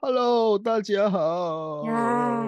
[0.00, 2.44] Hello，大家好，呀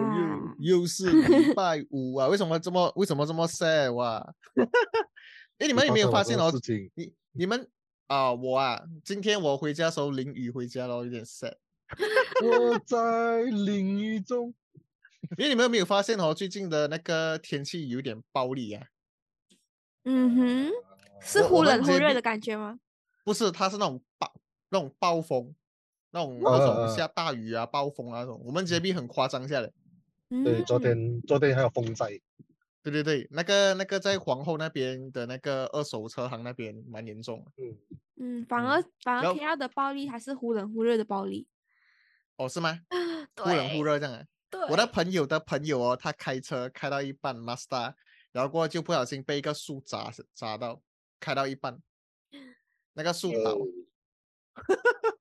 [0.61, 2.29] 又又是礼拜五啊！
[2.29, 4.25] 为什么这么为什么这么 sad 哇？
[5.59, 6.53] 哎，你们有没有发现哦？
[6.95, 7.69] 你你们
[8.07, 11.55] 啊、我啊，今天我回家的时候淋雨回家了，有点 sad。
[12.41, 14.55] 我在淋雨中。
[15.37, 16.33] 因为你们有没有发现哦？
[16.33, 18.87] 最近的那个天气有点暴力啊，
[20.05, 20.71] 嗯哼，
[21.21, 22.79] 是忽冷忽热的感觉吗？
[23.25, 24.33] 不是，它是那种暴
[24.71, 25.53] 那种暴风，
[26.11, 29.71] 那种呃那呃种下大雨啊、暴风啊那种，我们这边很夸张下来。
[30.45, 32.09] 对，昨嗯天昨天还有风灾，
[32.83, 37.53] 对对对，那个那个在皇后那边的那个二手车行那边蛮严重的。
[37.57, 37.77] 嗯，
[38.17, 41.49] 嗯，反嗯而反而 KL 的暴力还是忽冷忽热的暴力，
[42.37, 42.81] 哦，是吗？
[43.37, 44.25] 忽冷忽对热这样啊？
[44.51, 47.95] 对，我的朋友的朋友哦，他开车开到一半，Mazda，
[48.33, 50.81] 然后过后就不小心被一个树砸死砸到，
[51.19, 51.81] 开到一半，
[52.95, 53.61] 那个树倒，呃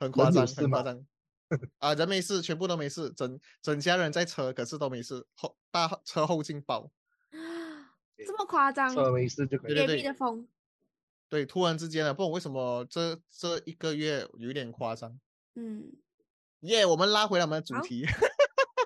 [0.00, 1.06] 很夸张，很夸张。
[1.78, 6.90] 啊，人没事，全部都没事，整整家人在车，可是都没事，后大车后劲爆。
[8.26, 9.74] 这么夸张，车没事就可以
[11.30, 11.46] 对。
[11.46, 15.18] 突然之间呢，不懂为什么这这一个月有点夸张。
[15.54, 15.92] 嗯，
[16.60, 18.06] 耶我们拉回来我们的主好题。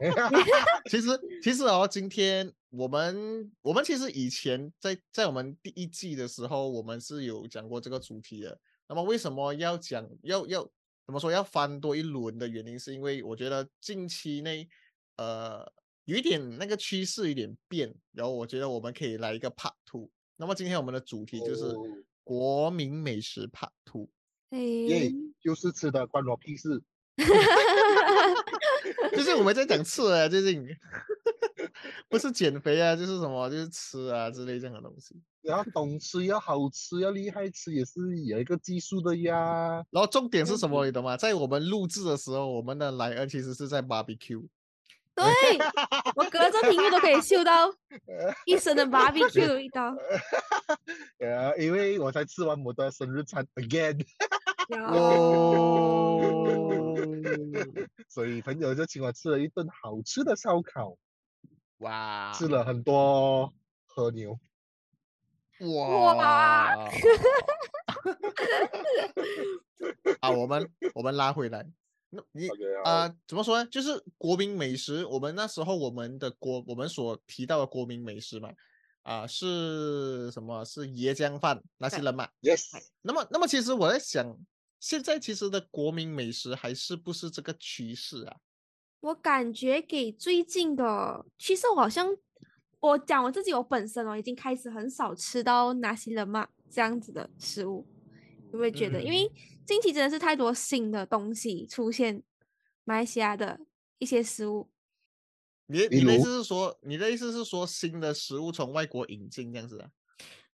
[0.90, 1.08] 其实
[1.42, 8.58] 其实哦，今天我们我们其实以前在在我们第一季的时候，我们是有讲过这个主题的。
[8.88, 10.68] 那么为什么要讲要要
[11.06, 14.68] 怎么说要翻多一轮的原因，是因为我觉得近期内
[15.16, 15.70] 呃
[16.04, 20.10] 有一点那个趋势有点变，然后我觉得我们可以来一个 Part Two。
[20.36, 21.84] 那么今天我们的主题就是哦
[22.24, 24.08] 国民美食 Part Two。
[24.50, 26.82] 耶诶，，就是吃的，关我屁事。
[29.12, 30.66] 就是我们在讲吃啊，最近
[32.08, 35.14] 不是减肥啊，就是什么就是吃啊之类这样的东西。
[35.42, 39.84] 然后懂吃要好吃要厉害吃也是有一个技术的呀。
[39.90, 41.16] 然后重点是什嗯么，你懂吗？
[41.16, 44.46] 在我们录制的时候，我们的莱恩其实是在 barbecue。
[45.14, 45.26] 对，
[46.16, 47.70] 我隔着屏幕都可以嗅到
[48.46, 49.94] 一身的 barbecue 的味道。
[51.20, 54.02] 呃，因为我才吃完我的生日餐 again，
[54.88, 56.18] 哦，
[58.08, 60.96] 所以朋友就请我吃了一顿好吃的烧烤，
[61.82, 63.52] 哇吃了很多
[63.86, 64.38] 和牛。
[65.60, 66.74] 哇！
[70.20, 71.64] 啊，我们我们拉回来，
[72.10, 72.48] 那 你
[72.84, 73.66] 啊、怎么说呢？
[73.70, 78.50] 就是国民美食，我们那时候我们的国，我们所提到的国民美食嘛，
[79.02, 80.64] 啊、是什么？
[80.64, 82.28] 是椰浆饭那些人嘛。
[82.40, 82.64] Yes，
[83.02, 84.36] 那么，那么其实我在想，
[84.80, 88.36] 现在其实的国民美食还是不是这个趋势啊？
[89.02, 92.16] 我感觉给最近的，其实我好像
[92.78, 97.84] 我讲我自己，我本身哦已经开始很少吃到那些人嘛这样子的食物，
[98.52, 99.02] 有没有觉得？
[99.02, 99.28] 因为
[99.66, 102.22] 近期真的是太多新的东西出现，
[102.84, 103.58] 马来西亚的
[103.98, 104.70] 一些食物，
[105.66, 109.90] 你你的意思是说，你的意思是说新的食物从外国引进这样子啊？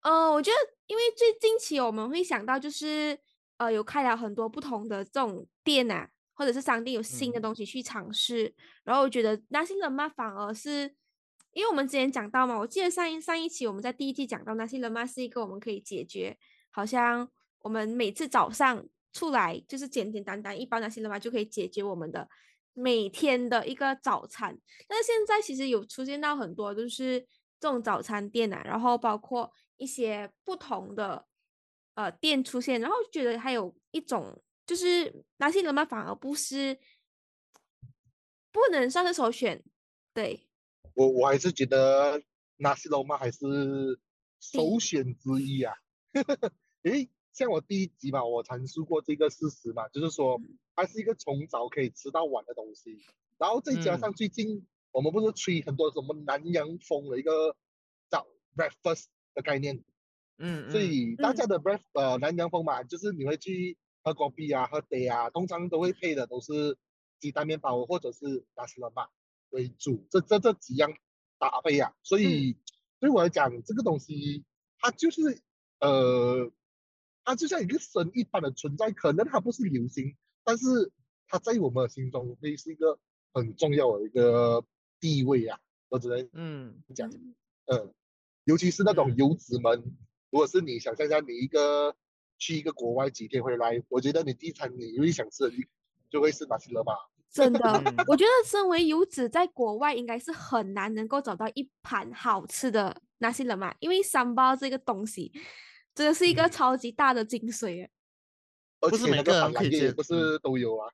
[0.01, 0.57] 呃，我觉得
[0.89, 3.17] 因为最近期我们会想到就是
[3.59, 6.11] 呃有开了很多不同的这种店啊，
[6.43, 8.55] 或者是商店有新的嗯东西去尝试，
[8.85, 10.95] 然后我觉得那些人嘛反而是。
[11.55, 16.39] 因为我们之前讲到嘛，我记得上一上一期我们在第一季讲到那些人嘛是一个我们可以解决，
[16.71, 18.83] 好像我们每次早上
[19.13, 22.27] 出来就是简简单单一包那些人嘛就可以解决我们的
[22.73, 24.59] 每天的一个早餐。
[24.89, 27.21] 但是现在其实有出现到很多就是
[27.61, 31.27] 这种早餐店啊，然后包括一些不同的
[31.97, 36.79] 呃店出现，然后觉得还有一种就是那些人嘛反而不是
[38.51, 39.63] 不能算是首选，
[40.15, 40.49] 对，
[40.95, 42.23] 我我还是觉得
[42.57, 44.01] 纳西罗马还是
[44.41, 45.75] 首选之一啊。
[46.81, 50.41] 因为像我第一集嘛，我阐述过这个事实嘛，就是说
[50.75, 52.99] 它是一个从早可以吃到晚的东西，
[53.37, 53.99] 然后再加嗯。
[53.99, 57.55] 上最近我们不是吹很多什么南洋风的一个
[58.09, 59.85] 早 breakfast 的概念，
[60.39, 66.77] 嗯，所嗯以大家的 breakfast 呃南洋风嘛，就是你会去喝果啤啊、喝茶啊，通常都会配的都是
[67.21, 69.09] 鸡蛋面包或者是纳西罗马
[69.51, 70.93] 为主，这这这几样
[71.39, 72.57] 搭配啊，所以
[73.01, 74.45] 对我来讲，这个东西
[74.79, 75.41] 它就是
[75.81, 76.51] 呃，
[77.25, 80.91] 它就像一个神一般的存在，可能它不是流行，但是
[81.29, 82.99] 它在我们的心中会是一个
[83.33, 84.65] 很重要的一个
[85.01, 86.83] 地位啊，我只能嗯。
[86.95, 87.35] 讲，嗯。
[87.67, 87.95] 嗯，
[88.45, 89.17] 尤其是那种嗯。
[89.17, 89.97] 游子们，
[90.31, 91.95] 如果是你想象一下，你一个
[92.43, 95.57] 去一个国外几天回来，我觉得你第一餐你唯一想吃的就
[96.11, 96.93] 就会是马西了吧。
[97.31, 98.05] 真的， 嗯。
[98.09, 105.31] 我觉得身为游子，在国外应该是很难能够找到一盘好吃的那些人嘛，因为三包这个东西
[105.95, 106.51] 真的是一个嗯。
[106.51, 107.89] 超级大的精髓。
[108.81, 110.05] 不是每个个人可以接不嗯。
[110.05, 110.91] 是都有啊。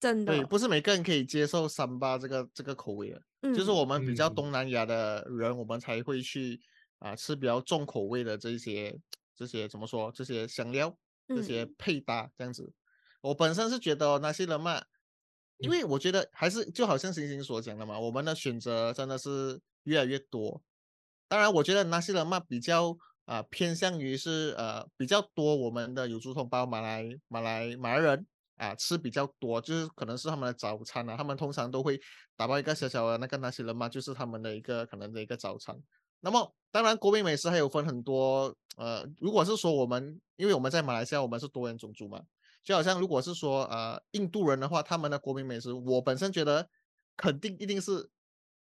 [0.00, 3.20] 真的，对，不是每个人可以接受三八这个这个口味的，
[3.54, 4.34] 就是嗯我们比较嗯。
[4.34, 6.58] 东南亚的人，我们才会去
[6.98, 8.98] 啊、吃比较重口味的这些
[9.36, 10.96] 这些怎么说这些香料
[11.28, 12.72] 这些嗯配搭这样子。
[13.20, 14.82] 我本身是觉得哦那些人嘛，
[15.58, 20.62] 因嗯为我觉得还是就好像星星所讲的嘛，我们的选择真的是越来越多。
[21.28, 28.24] 当然，我觉得那些人嘛比较啊、偏向于是呃比较多我们的有族同胞马来马来马来人
[28.54, 32.00] 啊吃比较多，就是可能是他们的早餐啊，他们通常都会
[32.36, 35.76] 打包一个小小的那个那些人嘛，就是他们的一个可能的一个早餐。
[36.20, 42.22] 那么当然，国民美食还有分很多呃，如果是说我们因为我们在马来西亚我们是多元种族嘛，
[42.62, 46.68] 就好像如果是说呃印度人的话，他们的国民美食，我本身觉得
[47.16, 48.10] 肯定一定是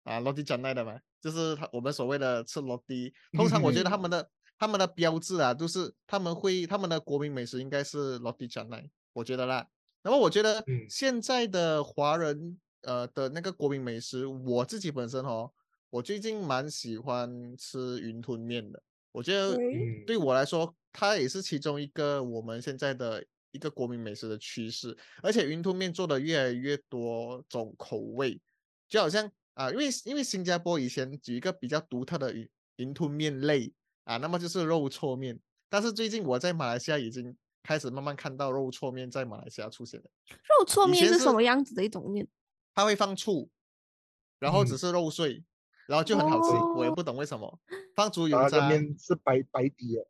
[0.04, 3.12] 啊罗迪讲奈的嘛，就是他我们所谓的吃罗迪。
[3.36, 9.66] 通常我觉得他嗯们的他们的标志啊，都是他们会他们的国民美食应该是罗迪讲奈，我觉得啦。
[10.02, 15.50] 那么我觉得嗯现在的华人呃的那个国民美食，我自己本身哦，
[15.94, 18.82] 我最近蛮喜欢吃云吞面的。
[19.12, 19.56] 我觉得
[20.04, 28.40] 对我来说，它也是其中一个我们现在的一个国民美食的趋势，而且云吞面做的越来越多种口味，
[28.88, 35.38] 就好像啊，因为因为新加坡以前有一个比较独特的云云吞面类啊，那么就是肉搓面，
[35.68, 40.10] 但是最近我在马来西亚已经开始慢慢看到肉搓面在马来西亚出现了，
[40.58, 42.26] 肉搓面是什么样子的一种面？
[42.74, 43.48] 它会放醋，
[44.40, 44.78] 然后只嗯。
[44.78, 45.44] 是肉碎，
[45.86, 47.58] 然后就很好吃，我也哦不懂为什么
[47.94, 48.68] 放猪油渣。
[48.68, 50.06] 面是白白底的，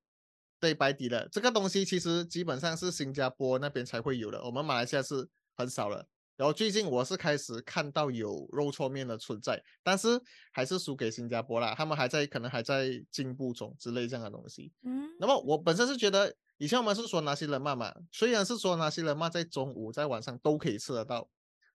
[0.60, 6.06] 对白底的这个东西，其实基本上是新加坡那边才会有的，我们马来西亚是很少了。
[6.36, 14.72] 然后最近我是开始看到有肉搓面的存在，但是还是输给新加坡啦，他们还在可能还在进步中之类这样的东西。
[14.82, 21.28] 嗯，那么我本身是觉得，以前我们是说拿西人嘛嘛，虽然是说拿西人嘛在中午在晚上都可以吃得到，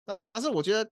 [0.04, 0.92] 但但是我觉得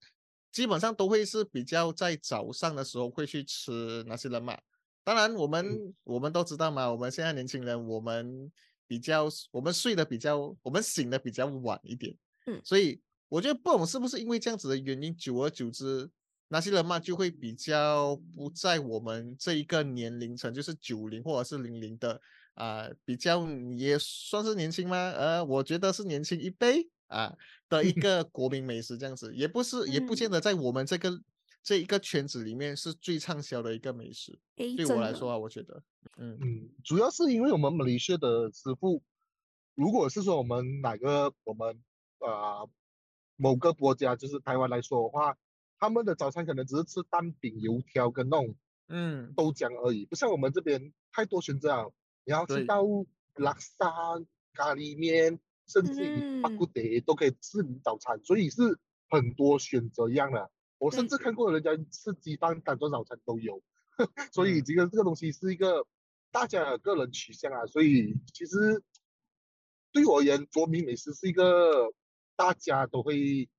[0.51, 4.57] 基本上都会是比较在早上的时候会去吃那些人嘛。
[5.03, 8.51] 当然，我们、我们都知道嘛，我们现在年轻人我们
[8.87, 12.15] 比较我们睡得比较我们醒得比较晚一点，
[12.45, 16.09] 嗯所以我觉得不懂是不是因为这样子的原因，久而久之。
[16.49, 22.21] 那些人嘛，就会比较不在我们这一个年龄层，就是九零或者是零零的
[22.53, 23.45] 啊、比较
[23.75, 24.95] 也算是年轻吗？
[24.95, 27.35] 呃，我觉得是年轻一辈啊
[27.67, 30.31] 的一个国民美食这样子，也不是也不见嗯。
[30.31, 31.21] 得在我们这个
[31.63, 34.39] 这一个圈子里面是最畅销的一个美食。
[34.55, 35.83] 对我来说啊，我觉得，
[36.17, 36.37] 嗯。
[36.41, 39.01] 嗯，主要是因为我们马来西亚的师傅，
[39.75, 41.81] 如果是说我们哪个我们
[42.19, 42.69] 呃
[43.35, 45.37] 某个国家，就是台湾来说的话，
[45.77, 48.55] 他们的早餐可能只是吃蛋饼、油条跟那种
[48.89, 51.93] 嗯，豆浆而已，不像我们这边太多选择了，
[52.23, 52.81] 你要吃到
[53.35, 53.91] 拉萨、
[54.53, 58.79] 咖喱面，甚至于巴嗯古德都可以吃你早餐，所以是
[59.09, 60.49] 很多选择一样的。
[60.77, 63.61] 我甚至看过人家吃鸡蛋当做早餐都有，
[64.31, 65.85] 所以嗯这个这个东西是一个
[66.31, 67.65] 大家的个人取向啊。
[67.65, 68.81] 所以其实
[69.91, 71.91] 对我而言，国民美食是一个
[72.35, 73.49] 大家都会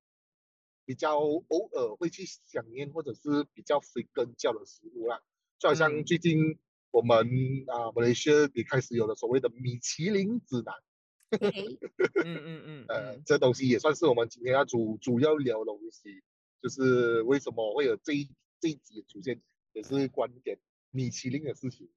[0.85, 5.21] 比较偶尔会去想念，或者是比较 frequent 叫的食物啦。
[5.59, 6.57] 就好像嗯最近
[6.91, 7.17] 我们
[7.67, 10.81] 啊马来西亚也开始有了所谓的米其林指南，诶，
[12.25, 16.21] 嗯嗯嗯呃，嗯，这东西也算是我们今天要主主要聊的东西，
[16.61, 19.39] 就是为什么会有这一这一集出现，
[19.73, 20.57] 也是关于点
[20.91, 21.89] 米其林的事情。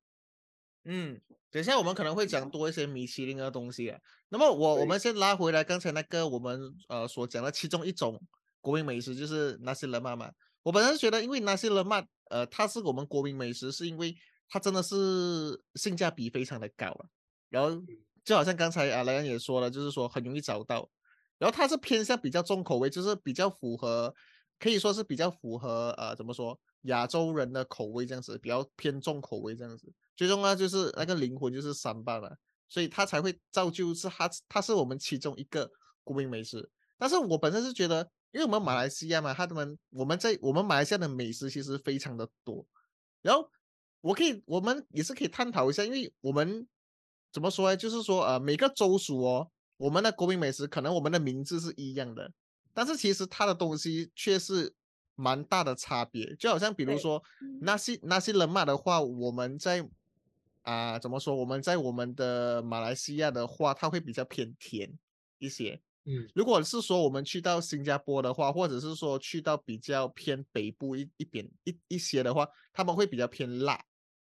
[0.84, 1.20] 嗯，
[1.50, 3.98] 等一下我们可能会讲多一些米其林的东西啊。
[4.28, 8.20] 那么我我们先拉回来刚才那个我们呃所讲的其中一种
[8.60, 10.32] 国民美食，就是那些人嘛嘛。
[10.64, 14.14] 我本身觉得，因为那些人嘛，呃，它是我们国民美食，是因为
[14.48, 17.06] 它真的是性价比非常的高啊。
[17.48, 17.82] 然后
[18.24, 20.88] 就好像刚才啊莱恩也说了，就是说很容易找到。
[21.38, 24.14] 然后它是偏向比较重口味，就是比较符合，
[24.60, 29.92] 可以说是比较符合呃怎么说亚洲人的口味这样子，比较偏重口味这样子。
[30.16, 32.30] 最重要就是那个灵魂就是三八嘛，
[32.68, 35.68] 所以它才会造就是它它是我们其中一个
[36.04, 36.70] 国民美食。
[36.96, 42.64] 但是我本身是觉得，因为我们马来西亚嘛，他们我们在我们马来西亚的美食其实非常的多，
[43.20, 43.50] 然后
[44.00, 46.64] 我可以我们也是可以探讨一下，因为我们
[47.32, 47.76] 怎么说呢？
[47.76, 52.30] 就是说呃每个州属哦，我们的国民美食可能我们的名字是一样的，
[52.74, 54.72] 但是其实它的东西却是
[55.14, 59.88] 蛮大的差别，就好像比如说嗯那些那些人马的话，我们在
[60.62, 61.34] 啊、怎么说？
[61.34, 64.96] 我们在我们的马来西亚的话，它会比较偏甜
[65.38, 65.80] 一些。
[66.04, 73.84] 嗯如果是说我们去到新加坡的话，或者是说去到比较偏北部一一点一一些的话，他们会比较偏辣，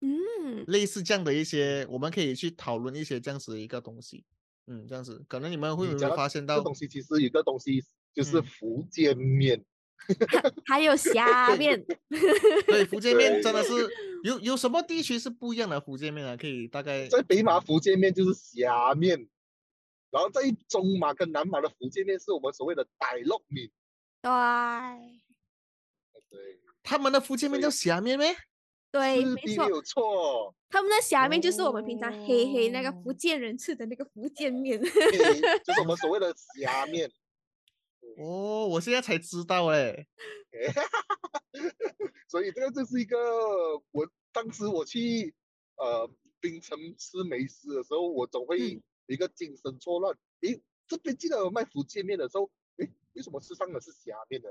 [0.02, 4.24] 嗯，类似这样的一些，我们可以去讨论一些这样子的一个东西。
[4.68, 9.64] 嗯，这样子，可能你们会不会你讲到发现到这东西其实有个东西就是嗯福建面。
[10.68, 11.84] 还有虾面，
[12.68, 13.72] 对，福建面真的是
[14.24, 16.38] 有有什么地区是不一样的福建面啊？
[16.38, 19.28] 可以大概在北马福建面就是虾面，
[20.12, 23.72] 然后在中马跟南马的福建面是我们所谓的傣肉面。
[24.22, 24.32] 对
[26.30, 28.36] 对，他们的福建面叫虾面咩？
[28.92, 30.56] 对，没错，没有错。
[30.70, 34.80] 他们的虾面就是我们平常黑黑那个福哦建人吃的那个福建面。
[34.80, 34.90] 对
[35.64, 37.12] 就是我们所谓的虾面。
[38.18, 40.08] 哦，我现在才知道哎。
[42.28, 43.18] 所以这个就是一个
[43.92, 45.34] 我当时我去
[45.76, 50.18] 呃槟城吃美食的时候，我总会一个精神错乱。
[50.42, 54.50] 诶，这边竟然有卖福建面的时候，诶，为什么吃上的是虾面呢？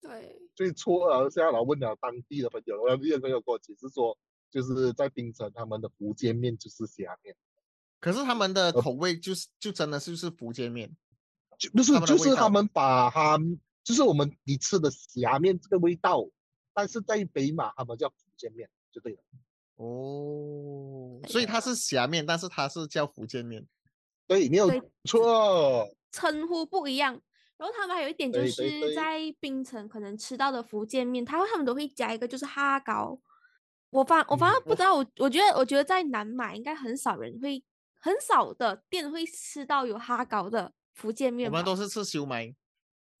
[0.00, 4.16] 对，所以错而下，然后问了当地的朋友，然后那个朋友跟我解释说，
[4.50, 7.34] 就是在槟城他们的福建面就是虾面，
[8.00, 10.96] 可是他们的呃口味就是就真的是就是福建面。
[11.58, 13.36] 就不是就是他们把它
[13.82, 16.24] 就是我们你吃的虾面这个味道，
[16.72, 19.18] 但是在北马他们叫福建面就对了。
[19.74, 23.66] 哦，所以它是虾面，但是它是叫福建面。
[24.28, 24.70] 对，没有
[25.04, 25.88] 错。
[26.12, 27.20] 称呼不一样。
[27.58, 33.20] 然后他们还有一点就是在槟城可能吃到的福建面，他会他们都会加一个就是哈糕。
[33.90, 37.62] 我反我反嗯而不知道，我我觉得我觉得在南马应该很少人会，
[37.98, 41.56] 很少的店会吃到有哈糕的福建面我。
[41.56, 42.54] 们都是吃烧麦，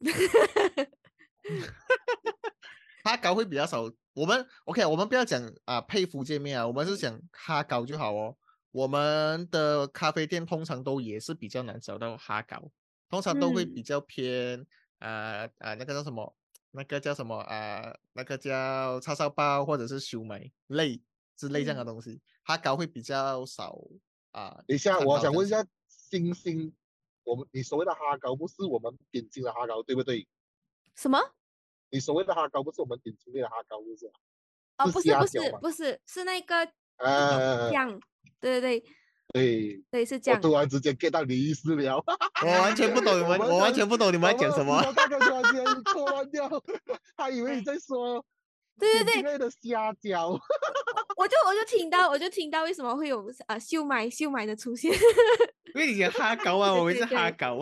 [3.02, 3.90] 哈糕会比较少。
[4.14, 8.36] 我们 OK，我们不要讲啊配福建面啊，我们是讲哈糕就好哦。
[8.70, 12.70] 我们的咖啡店通常都也是比较难找到哈膏，
[13.08, 14.66] 通常都会嗯比较偏
[14.98, 16.34] 啊啊那个叫什么？
[16.70, 17.96] 那个叫什么啊？
[18.12, 21.02] 那个叫叉烧包或者是修眉类
[21.34, 23.78] 之类这样的嗯东西，哈膏会比较少
[24.32, 24.62] 啊。
[24.66, 26.74] 等一下，我想问一下，星星，
[27.24, 30.28] 我们你所谓的哈膏不是我们点睛的哈膏，对不对？
[30.94, 31.18] 什么？
[31.90, 34.12] 你所谓的哈膏不是我们点睛的哈膏，是不是？
[34.76, 36.54] 哦，是不是不是不是，是那个
[36.96, 37.98] 啊，酱。
[38.40, 38.84] 对对对
[39.32, 40.40] 对，对，是这样。
[40.40, 42.02] 我突然之间 get 到你意思了。
[42.42, 44.76] 我完全不懂你们，我完全不懂你们在讲什么。
[44.76, 46.48] 我大概突然间错乱掉，
[47.16, 48.24] 他以为你在说
[48.78, 50.38] 对对对的虾饺。
[51.16, 54.92] 我就我就听到我就听到为什么会有呃秀麦秀麦的出现。
[55.74, 57.60] 因为你讲哈狗啊， 我以为是哈狗。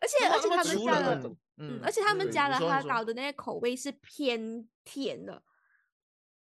[0.00, 5.42] 而且而且他们那么除加了了那种嗯，嗯而且他们对加了哈你说你说膏的那个口味是偏甜的。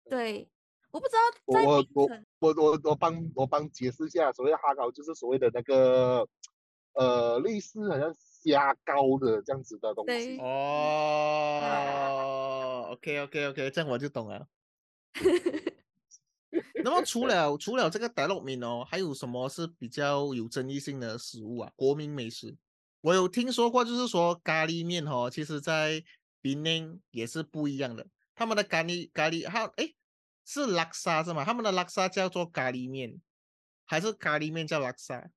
[0.10, 0.50] 对，
[0.91, 1.19] 我不知道
[1.53, 6.27] 在我我我我我我帮我帮解释一下，所谓的哈膏就是所谓的那个
[6.93, 10.38] 呃类似好像虾膏的这样子的东对西。
[10.39, 11.67] 哦
[12.91, 14.48] ，OK OK OK，这样我就懂了。
[16.84, 21.72] 那么除 了除了这个大陆面哦，还有什么是比较有争议性的食物啊？
[21.75, 22.55] 国民美食，
[23.01, 26.03] 我有听说过，就是说咖喱面哦，其实在
[26.41, 28.08] 槟城也是不一样的。
[28.34, 29.93] 他们的咖喱咖喱，哈诶
[30.51, 31.46] 是拉沙是吗？
[31.46, 33.22] 他们的拉沙叫做咖喱面，
[33.86, 35.29] 还是咖喱面叫拉沙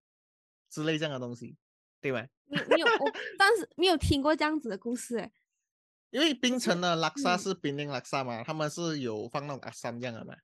[0.71, 1.55] 之类这样的东西，
[2.01, 2.27] 对吗？
[2.47, 5.31] 你你有我当时没有听过这样子的故事哎。
[6.09, 10.35] 因为槟城的拉萨嗯是槟城拉萨嘛，他们是有放那种阿三这样的嘛。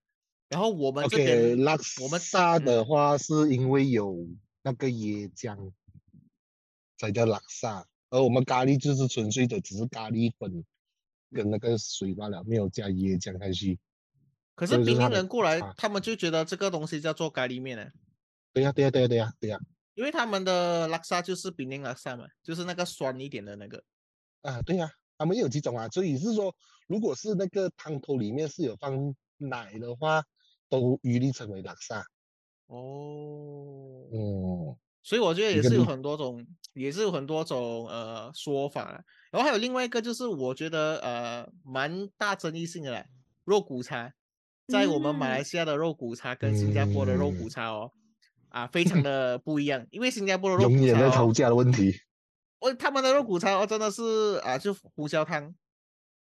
[0.51, 4.29] 然后我们这边拉我们萨的嗯话是因为有
[4.63, 5.73] 那个椰浆
[6.99, 10.63] 才叫拉萨，而我们咖喱就是纯粹的只是咖喱粉
[11.33, 13.79] 跟那个水罢了，没有加椰浆下去。
[14.59, 17.89] 可是槟这就是它的城人过来差，他们就觉得这个东西叫做咖喱面呢，
[18.53, 19.61] 对呀、对呀、对呀、对呀、对呀、
[19.95, 23.81] 因为他们的拉萨就是槟城拉萨嘛，就是那个酸一点的那个。
[24.43, 26.53] 啊，对呀、他们也有几种啊，所以是说，
[26.89, 30.25] 如果是那个汤头里面是有放奶的话，
[30.69, 32.05] 都一律称为拉萨。
[32.67, 39.05] 哦，嗯，所以我觉得也是有很多种，也是有很多种呃说法啦。
[39.31, 43.07] 然后还有另外一个就是我觉得呃蛮大争议性的啦，
[43.45, 44.13] 肉骨茶，
[44.69, 47.51] 在我们马来嗯西亚的肉骨茶跟新加坡的肉骨嗯。
[47.51, 47.91] 茶哦，
[48.51, 51.99] 啊非常的不一样，因为新加坡的肉骨永远在吵架的问题。
[52.61, 55.55] 我 他们的肉骨茶哦真的是啊就胡椒汤，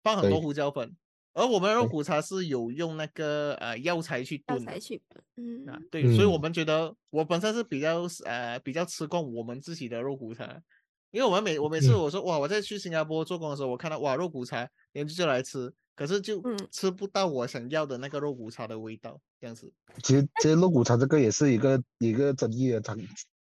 [0.05, 0.97] 放很多胡椒粉，
[1.35, 4.79] 而我们的肉骨茶是有用那个呃药材去炖的要才。
[4.79, 5.03] 去，
[5.37, 6.41] 嗯啊，对，所以我嗯。
[6.41, 10.63] 们觉得我本身是比较呃比较吃惯我们自己的肉骨茶，
[11.11, 11.99] 因为我们每我每次嗯。
[11.99, 14.59] 我说哇我在去新加坡做工的时候，我看到哇肉骨茶，
[14.93, 19.71] 然后就来吃，可是就嗯吃不到我想要的那个肉骨茶的味道，这样子。
[20.03, 22.97] 其实，其实肉骨茶这个也是一个一个争议的战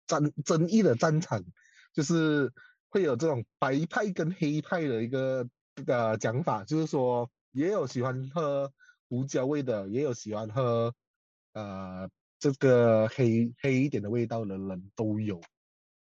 [0.08, 1.40] 战争议的战场，
[1.94, 2.52] 就是
[2.88, 5.48] 会有这种白派跟黑派的一个
[5.86, 8.72] 呃讲法，就是说也有喜欢喝
[9.08, 10.92] 胡椒味的，也有喜欢喝
[11.52, 15.40] 呃这个黑黑一点的味道的人都有。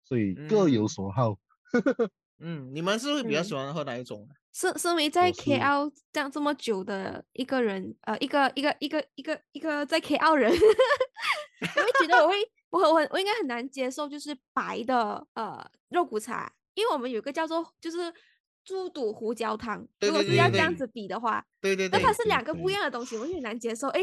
[0.04, 1.38] 所以各有嗯所好。
[2.40, 4.34] 嗯，你们是会比较嗯喜欢喝哪一种啊？
[4.52, 10.52] 身身为在 KL 这样这么久的一个人，呃，一个一个一个一个一个在 KL 人，
[11.76, 12.36] 我会觉得我会
[12.70, 18.12] 我很我很我应该很难接受，就是白的呃肉骨茶，因为我们有一个叫做就是
[18.64, 23.88] 猪肚胡椒汤，对如果是要这样子比的话，对对对那它，是两个不一样的东西，我会很难接受。
[23.88, 24.02] 诶，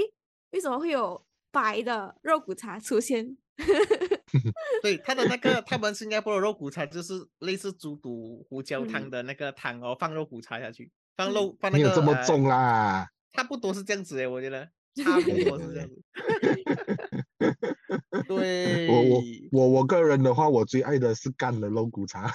[0.52, 3.38] 为什么会有白的肉骨茶出现？
[4.82, 13.08] 对他的那 个，他们新加坡的肉骨茶就是类似猪肚胡椒汤嗯的那个汤哦，放肉骨茶下去，放嗯肉放那个没有这么呃重啦。
[13.34, 14.66] 差不多是这样子诶，我觉得
[15.04, 16.02] 差不多是这样子。
[18.28, 22.32] 对，我我我我个人的话，我最爱的是干的肉骨茶。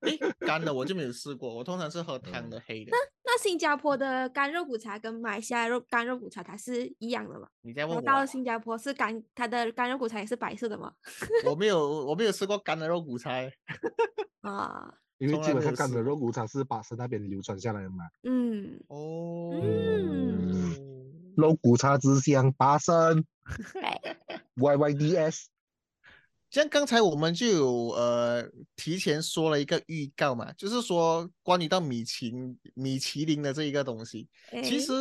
[0.00, 2.92] 诶，干的我就没有试过，我通常是喝汤的黑的。
[3.34, 7.48] 那新加坡的干肉骨茶跟马来西亚肉干肉骨茶它是一样的吗？
[7.62, 8.02] 你在问我啊？
[8.02, 10.92] 到了新加坡是干，它的干肉骨茶也是白色的吗？
[11.44, 13.52] 我没有我没有吃过干的肉骨茶诶。
[14.42, 18.04] 啊，因为基本上干的肉骨茶是巴生那边流传下来的嘛。
[18.22, 19.52] 嗯，哦，
[21.36, 23.24] 肉骨茶之乡巴生，
[24.62, 25.48] Y Y D S。
[26.54, 32.32] 像刚才我们就有呃提前说了一个预告嘛，就是说关于到米其
[32.74, 34.28] 米其林的这一个东西，
[34.62, 34.92] 其诶实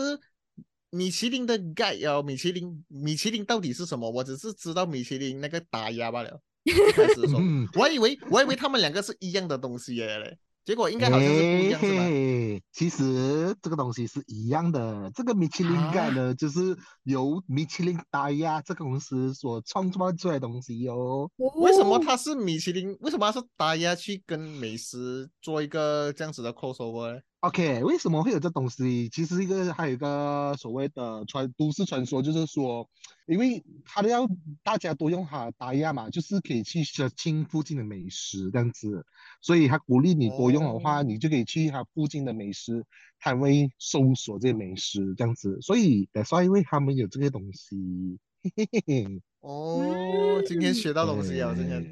[0.90, 4.10] 米其林的 guide 哦，米其林米其林到底是什么？
[4.10, 6.42] 我只是知道米其林那个打压罢了。
[6.64, 12.66] 一开始的时候， 嗯我还以为我还以为他们两个是一样的东西耶嘞，结果应该好像是不一样，是吧？
[12.72, 15.12] 其实这个东西是一样的。
[15.14, 21.30] 这个米其林盖啊呢，就是由米其林达亚这个公司所创造出来的东西哟。
[21.38, 22.98] 为什么哦它是米其林？
[23.02, 27.20] 为什么它是达亚去跟美食做一个这样子的 crossover 呢？
[27.44, 29.10] OK，为什么会有这东西？
[29.10, 32.90] 其实一个还有一个所谓的传都市传说，就是说，
[33.28, 34.26] 因为他都要
[34.64, 39.06] 大家都用它打压嘛，就是可以去 searching 附近的美食这样子，
[39.42, 42.86] 所以他鼓励你多用的话，哦你就可以去他附近的美食
[43.20, 51.54] 摊位搜索这些美食这样子，所以 that's why 因为他们有这个东西，嘿嘿嘿嘿，哦，今天嗯学到东西啊！
[51.54, 51.86] 今天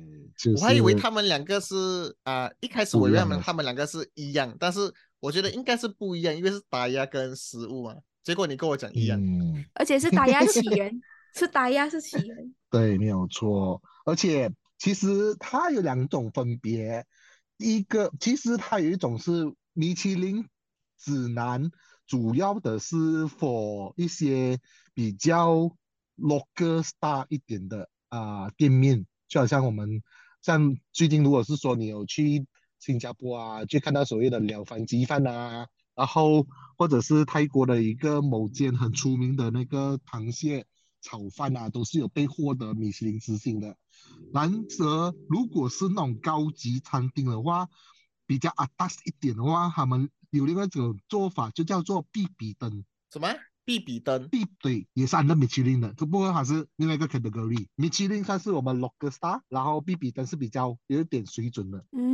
[0.56, 4.80] 我还以为他们两个是啊、一开始我以为他们他们两个是一样，但是
[5.22, 7.96] 我觉得应该是不一样，因为是打压跟食物嘛。
[8.22, 9.64] 结果你跟我讲一样，嗯。
[9.74, 11.02] 而且是打压起源，
[11.34, 12.54] 是打压是起源。
[12.70, 13.82] 对，没有错。
[14.04, 17.06] 而且其实它有两种分别，
[17.58, 20.46] 一个其实它有一种是米其林
[21.00, 21.72] 指南，
[22.06, 24.60] 主要的是 for 一些
[24.94, 25.72] 比较
[26.18, 30.04] local star 一点的啊、店面，就好像我们
[30.42, 32.46] 像最近如果是说你有去
[32.82, 40.66] 新加坡啊，就看到所谓的了凡鸡饭啊，然后或者是泰国的一个某间很出名的那个螃蟹
[41.02, 43.78] 炒饭啊，都是有被获得米其林之星的。
[44.34, 47.70] 然则，如果是那种高级餐厅的话，
[48.26, 52.84] 比较 atas 一点的话，他们有另外一种做法，就叫做必比登。
[53.12, 53.28] 什么
[53.64, 54.28] 必比登？
[54.30, 57.68] 必对，也是 under 米其林的，只不过它是另外一个 category。
[57.76, 61.86] 米其林算是我们 local star，然后必比登是比较有一点水准的。
[61.92, 62.11] 嗯，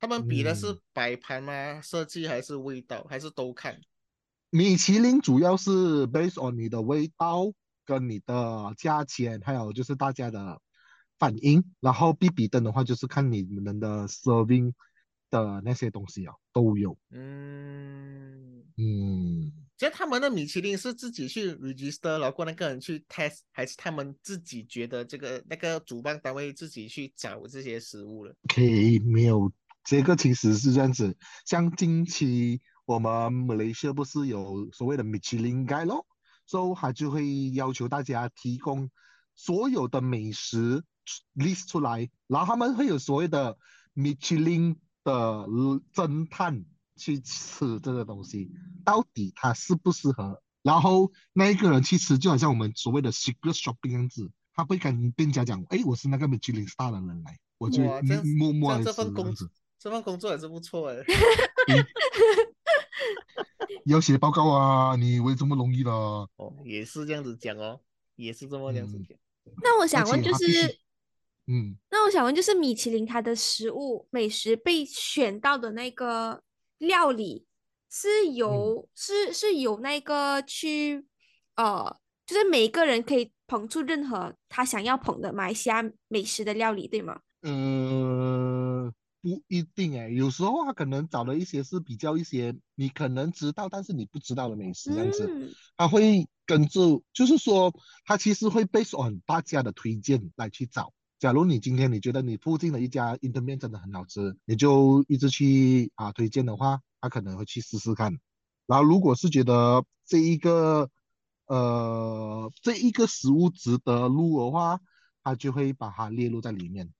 [0.00, 1.80] 他们比的是嗯摆盘吗？
[1.80, 3.80] 设计还是味道，还是都看？
[4.50, 7.52] 米其林主要是 based on 你的味道
[7.84, 10.60] 跟你的价钱，还有就是大家的
[11.18, 11.64] 反应。
[11.80, 14.72] 然后必比登的话，就是看你们的 serving
[15.30, 16.96] 的那些东西啊，都有。
[17.10, 28.34] 嗯，嗯，这他们的米其林是自己去 register，然后过那个人去 test，还是他们自己觉得这个那个主办单位自己去找这些食物了？
[28.48, 29.52] 可以没有
[29.88, 31.16] 这个其实是这样子。
[31.46, 36.06] 像近期我们马来西亚不是有所谓的米其林 guide 咯，
[36.46, 38.90] 所以他就会要求大家提供
[39.34, 40.84] 所有的美食
[41.34, 43.56] list 出来，然后他们会有所谓的
[43.94, 45.46] 米其林的
[45.94, 48.50] 侦探去吃这个东西，
[48.84, 50.42] 到底它适不适合。
[50.62, 57.82] 然后那一个人去吃，就好像我们所谓的 secret shopping 样子，他不会跟店家讲，哎，我是那个米其林 star 的人来，我就
[58.38, 59.34] 默默的吃份工
[59.78, 60.96] 这份工作也是不错哎。
[63.84, 65.90] 要写报告啊，你以为这么容易的？
[65.90, 66.28] 哦，
[66.64, 67.80] 也是这样子讲哦，
[68.16, 69.18] 也是这么这样子嗯讲。
[69.62, 70.78] 那我想问，就是
[71.46, 76.42] 嗯，那我想问，就是米其林它的食物美食被选到的那个
[76.78, 77.46] 料理
[77.90, 81.06] 是由、是是有那个去
[81.56, 87.20] 呃，就是每一个人可以捧出任何他想要捧的马来西亚美食的料理，对吗？
[87.40, 97.72] 呃，不一定哎，有时候他可能找了一些是比较一些你可能知道，但是你不知道的美食这样子，嗯他会跟着，就是说
[98.04, 108.18] 他其实会 based on 大家的推荐来去找，假如你今天你觉得你附近的一家 i n t e r m e 真的很好吃，你就一直去啊推荐的话，他可能会去试试看。
[108.66, 110.90] 然后如果是觉得这一个
[111.46, 114.80] 呃这一个食物值得录的话，
[115.22, 116.92] 他就会把它列入在里面。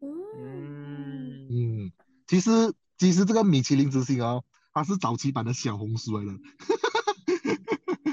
[0.00, 1.23] 嗯嗯，
[2.26, 2.50] 其实
[2.98, 6.32] 其实这个米其林之星哦，它是早期版的小红书来的。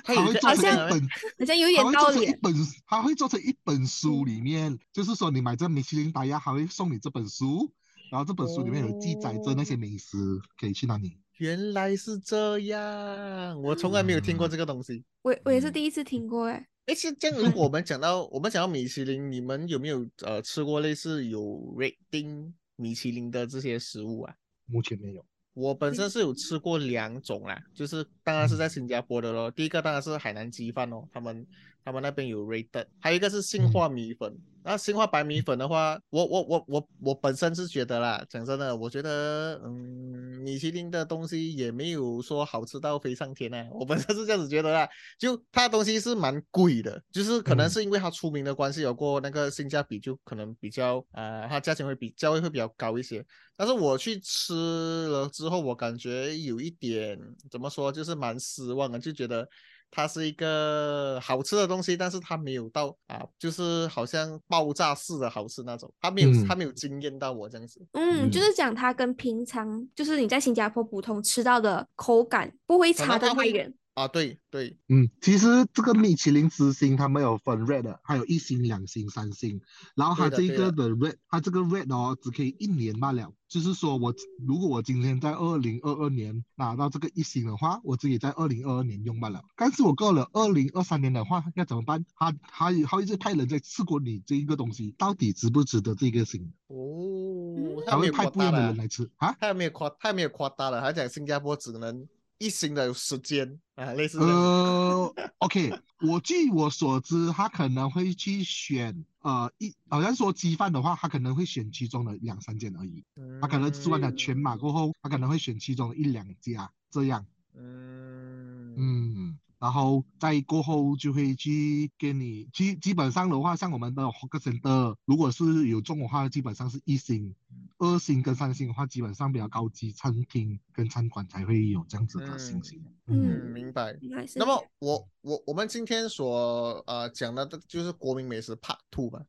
[0.04, 1.08] 它 有一个会做成 app 一本，
[1.40, 2.36] 好像有点道理做成一。
[2.42, 2.54] 本，
[2.88, 7.72] 它会做成一本书，里面就是说你买这米其林打压，还会送你这本书，
[8.12, 10.18] 然后这本书里面有记载着那些美食
[10.60, 11.18] 可以去哪里。
[11.38, 15.04] 原来是这样，我从来没有听过这个东西。
[15.24, 16.68] 我我也是嗯第一次听过哎。
[16.88, 21.40] 诶，其实这样，如果我们讲到我们讲到米其林，你们有没有呃吃过类似有
[21.78, 24.36] rating 米其林的这些食物啊？
[24.66, 25.24] 目前没有。
[25.54, 29.52] 我本身是有吃过两种啦，就是当然是在新加坡的咯。
[29.52, 31.46] 第一个当然是海南鸡饭哦，他们
[31.84, 34.36] 他们那边有 rated，还有一个是兴化米粉。
[34.64, 43.68] 那兴化白米粉的话，我我我我我本身是觉得啦，讲真的，我觉得嗯，米其林的东西也没有说好吃到飞上天啊。
[43.74, 53.26] 我本身是这样子觉得啦，就它的东西是蛮贵的，就是可能嗯是因为它出名的关系，有过那个性价比就可能比较呃，它价钱会比价位会比较高一些。
[53.58, 59.48] 但是我去吃了之后，我感觉有一点怎么说，就是蛮失望的，就觉得
[59.92, 67.86] 它是一个好吃的东西，但是它没有到啊，就是好像爆炸式的好吃那种，它没有、嗯它没有惊艳到我这样子。
[67.92, 73.74] 嗯，就嗯是讲它跟平常就是你在新加坡普通吃到的口感不会差可能它会得太远。
[73.94, 79.60] 啊，对对，嗯，其实这个米其林之星它没有分 red 的，还有一星、两星、三星。
[79.96, 83.34] 然后它这个的 red，它这个 red 哦，只可以一年罢了。
[83.50, 84.16] 就是说我
[84.48, 89.44] 如果我今天在二零二二年拿到这个一星的话，我自己在二零二二年用罢了。
[89.58, 92.06] 但是我过了二零二三年的话，要怎么办？
[92.16, 99.36] 他他他一直派人在试过你这一个东西到底值不值得这个星，哦，他它没有会派不一样的夸大了人来吃啊。
[99.38, 102.08] 他也没有夸，他也没有夸大了，他讲新加坡只能
[102.42, 104.18] 一星的时间啊，类似。
[104.20, 113.04] 呃， OK，我据我所知，他可能会去选呃一，好像说鸡饭的话，他可能会选其中的两三间而已。
[113.40, 117.24] 他可能吃完了全马过后，他可能会选其中的一两家这样。
[117.56, 127.36] 嗯嗯嗯，然后再过后就会去给你基基本上的话，像我们的 hawker center，如果是有中的话，基本上是一星、
[127.82, 132.80] 二星跟三星的话，基本上比较高级餐厅跟餐馆才会有这样子的星星。
[133.08, 133.98] 嗯，嗯明白。
[134.36, 139.20] 那么我我我们今天所呃讲的就是国民美食 Part Two 吧。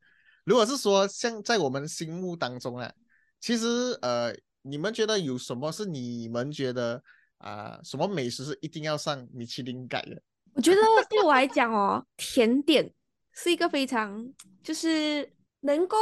[0.45, 2.93] 如果是说像在我们心目当中啊，
[3.39, 7.01] 其实呃，你们觉得有什么是你们觉得
[7.39, 10.21] 啊、什么美食是一定要上米其林改的？
[10.53, 12.93] 我觉得对我来讲哦，甜点
[13.33, 15.27] 是一个非常就是
[15.61, 15.97] 能够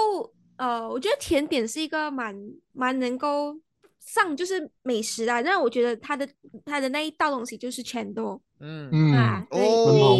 [0.61, 2.35] 呃，我觉得甜点是一个蛮
[2.71, 3.57] 蛮能够
[3.99, 6.27] 上就是美食啊，但我觉得它的
[6.63, 10.17] 它的那一道东西就是全都嗯，啊，嗯，对，哦，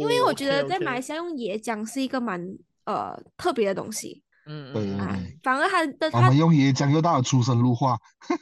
[0.00, 2.44] 因为我觉得在马来西亚用椰浆是一个蛮
[2.86, 5.16] 呃特别的东西嗯对啊。
[5.44, 7.96] 反而它的它我们用椰浆又到了出神入化。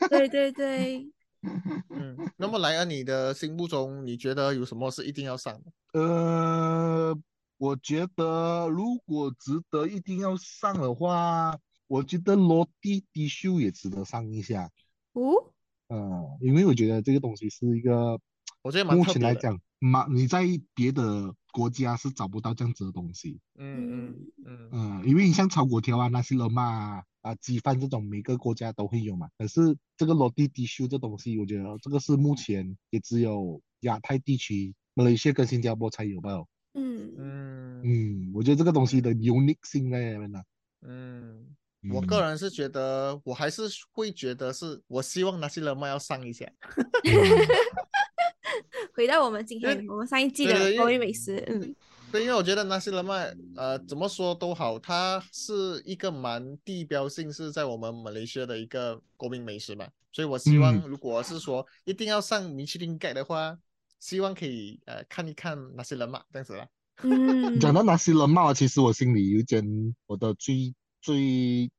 [0.09, 1.06] 对对对，
[1.90, 6.00] 嗯，那么来啊，你的心目中你觉得有什么是一定要上的？
[6.00, 7.14] 呃，
[7.61, 14.70] 我觉得如果值得一定要上的话，我觉得落地低秀也值得上一下。
[15.12, 15.53] 哦，
[15.88, 18.18] 呃，因为我觉得这个东西是一个
[18.62, 19.05] 我觉得蛮目。
[19.05, 23.38] 前来讲，嘛，你在别的国家是找不到这样子的东西。
[23.57, 29.29] 嗯嗯嗯嗯，因为你像炒粿条啊、那些了嘛啊、鸡饭这种，每个国家都会有嘛。
[29.37, 36.42] 可是这个落地低秀这东西，我觉得这个是目前也只有亚太地区、马来西亚跟新加坡才有吧。
[36.74, 40.40] 嗯嗯嗯，我觉得这个东西的 unique 性在那边呢。
[40.83, 41.46] 嗯，
[41.92, 46.46] 我嗯个人是觉得，我还是会觉得是，我希望那些人们要上一下。
[48.94, 51.74] 回到我们今天我们上一季的国民美食，嗯
[52.12, 59.87] 对，因为我觉得那些人们，呃，怎么说都好，它是一个蛮地标性，是在我们马来西亚的一个国民美食嘛。
[60.12, 63.56] 所以我希望，嗯如果是说一定要上米其林盖的话，
[64.00, 66.68] 希望可以呃看一看那些人嘛，这样子啦。
[67.02, 69.64] 嗯，讲到那些人嘛，其实我心里有一件
[70.06, 71.70] 我的最最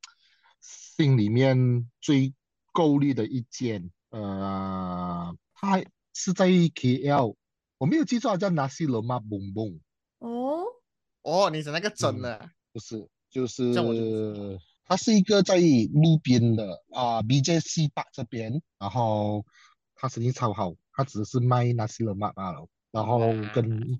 [0.62, 2.34] 心里面最
[2.72, 7.36] 够力的一件，呃，他是在 KL，
[7.78, 9.80] 我没有记错，叫纳西罗马蹦蹦，
[10.20, 10.64] 哦，
[11.22, 15.58] 哦，你是那个真嗯的啊，不是，就是这样我就不知它是一个在
[15.94, 19.46] 路边的啊、BJC 吧这边，然后
[19.96, 23.20] 它生意超好，它只是卖纳西罗马罢了，然后
[23.54, 23.98] 跟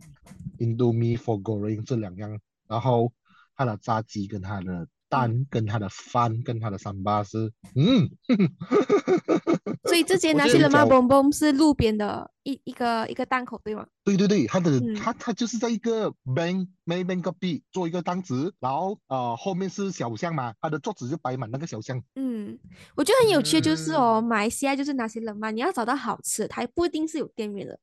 [0.60, 3.12] Indomie for Goreng 这两样，然后
[3.56, 8.10] 它的炸鸡跟它的蛋跟它的饭跟它的三八是，嗯，
[9.86, 13.86] 所以这间我觉得那些人嘛比较嘣嘣是路边的一一个一个档口，对吗？
[14.04, 22.02] 对对对，它的嗯它它就是在一个 bank main bank 隔壁做一个档子，然后呃后面是小巷嘛，它的桌子就摆满那个小巷。
[22.16, 22.58] 嗯，
[22.96, 27.80] 我觉得很有趣的就是哦，嗯马来西亚就是那些人嘛，你要找到好吃的，它不一定是有店面的，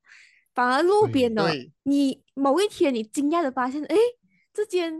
[0.54, 1.48] 反而路边的，
[1.84, 3.96] 你某一天你惊讶的发现，哎，
[4.52, 4.92] 这间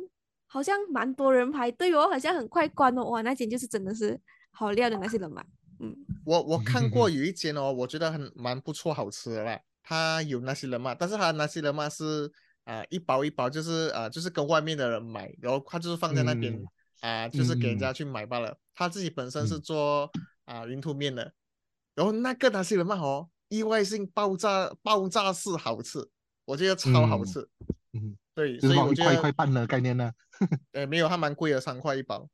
[0.46, 4.20] 好像蛮多人排队哦，好像很快关哦，哇，那间就是真的是
[4.52, 5.44] 好料的那些人嘛，
[5.80, 9.60] 嗯我我看过 有一间哦，我觉得很蛮不错，好吃的啦。
[9.82, 12.30] 它有那些人嘛，但是它那些人嘛是
[12.64, 16.66] 啊、一包一包，就是啊、就是跟外面的人买，然后他就是放在那边嗯
[17.00, 18.58] 啊、就是给人嗯家去买罢了。
[18.74, 20.12] 他自己本身是嗯做
[20.44, 21.32] 啊、云吞面的，
[21.94, 26.06] 然后那个那些人嘛哦，意外性爆炸爆炸式好吃，
[26.44, 27.48] 我觉得超好嗯吃。
[27.94, 30.12] 嗯，对，所以我觉得块一块半的概念呢。
[30.72, 32.28] 呃没有，它蛮贵的，三块一包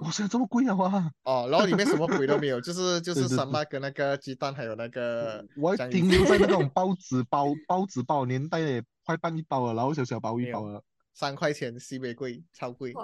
[0.00, 0.74] 哇，现在这么贵啊！
[0.74, 10.82] 哇，哦，然后里面什么鬼都没有， 就是就是三麦跟那个鸡蛋还有那个我还停留在那 种包子包包子包年代耶，快半一包了，然后小小包一包了。
[11.14, 12.92] 三块钱，西北贵，超贵。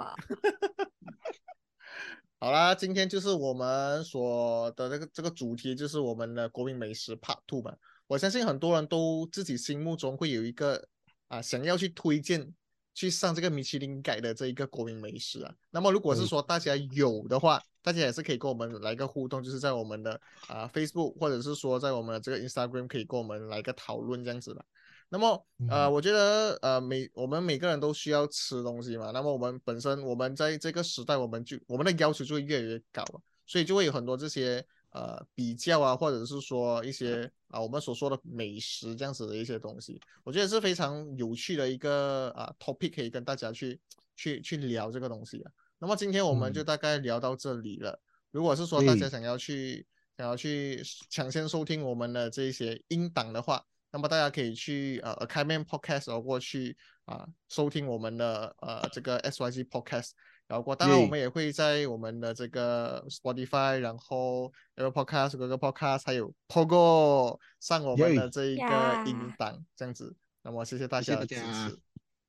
[2.39, 7.73] 好啦，今天就是我们所的这个这个主题，就是我们的国民美食 Part Two 嘛。
[8.05, 10.87] 我相信很多人都自己心目中会有一个
[11.29, 12.53] 啊，想要去推荐
[12.93, 15.53] 去上这个米其林改的这一个国民美食啊。
[15.71, 24.65] 那么如果是对说大家有的话，大家也是可以跟我们来个互动，就是在我们的啊 Facebook 或者是说在我们的这个 Instagram 可以跟我们来个讨论这样子的。
[25.09, 43.79] 那么呃，嗯我觉得呃每我们每个人都需要吃东西嘛，那么我们本身我们在这个时代，我们就我们的要求就会越来越高啊，所以就会有很多这些呃比较啊，或者是说一些啊我们所说的美食这样子的一些东西，我觉得是非常有趣的一个啊 topic 可以跟大家去
[44.15, 45.51] 去去聊这个东西啊。
[45.79, 47.99] 那么今天我们就嗯大概聊到这里了。
[48.31, 49.85] 如果是说大家想要去
[50.17, 60.11] 想要去抢先收听我们的这一些音档的话，那么大家可以去呃 Academy Podcast 然去啊、收听我们的呃这个 SYG Podcast，
[60.47, 70.15] 然后过当然我耶们也会在我们的这个 Spotify，然后 Apple Podcast、Google Podcast 还有 Pogo 上我们的这一个呀音档这样子。
[70.43, 71.79] 那么谢谢大家的支持，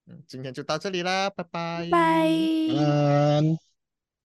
[0.07, 1.89] 嗯，今天就到这里啦，拜拜。
[1.91, 2.29] 拜。
[2.29, 3.74] 嗯。